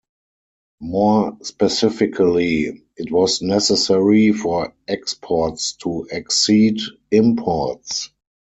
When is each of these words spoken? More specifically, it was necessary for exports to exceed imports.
More 0.81 1.37
specifically, 1.43 2.87
it 2.97 3.11
was 3.11 3.43
necessary 3.43 4.31
for 4.33 4.73
exports 4.87 5.73
to 5.73 6.07
exceed 6.11 6.79
imports. 7.11 8.09